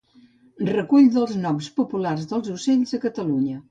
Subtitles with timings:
[0.69, 3.59] Recull dels noms populars dels ocells a Catalunya